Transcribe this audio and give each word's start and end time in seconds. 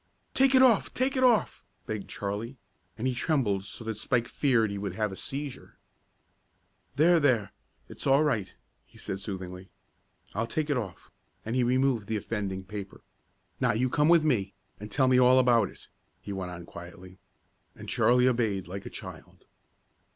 "Take 0.33 0.55
it 0.55 0.63
off! 0.63 0.91
Take 0.95 1.15
it 1.15 1.23
off!" 1.23 1.63
begged 1.85 2.09
Charlie, 2.09 2.57
and 2.97 3.05
he 3.05 3.13
trembled 3.13 3.65
so 3.65 3.83
that 3.83 3.99
Spike 3.99 4.27
feared 4.27 4.71
he 4.71 4.79
would 4.79 4.95
have 4.95 5.11
a 5.11 5.15
seizure. 5.15 5.77
"There 6.95 7.19
there 7.19 7.51
it's 7.87 8.07
all 8.07 8.23
right," 8.23 8.51
he 8.83 8.97
said 8.97 9.19
soothingly. 9.19 9.69
"I'll 10.33 10.47
take 10.47 10.71
it 10.71 10.75
off," 10.77 11.11
and 11.45 11.55
he 11.55 11.63
removed 11.63 12.07
the 12.07 12.17
offending 12.17 12.63
paper. 12.63 13.01
"Now 13.59 13.73
you 13.73 13.91
come 13.91 14.09
with 14.09 14.23
me, 14.23 14.55
and 14.79 14.89
tell 14.89 15.07
me 15.07 15.19
all 15.19 15.37
about 15.37 15.69
it," 15.69 15.87
he 16.19 16.33
went 16.33 16.49
on 16.49 16.65
quietly. 16.65 17.19
And 17.75 17.87
Charlie 17.87 18.27
obeyed, 18.27 18.67
like 18.67 18.87
a 18.87 18.89
child. 18.89 19.45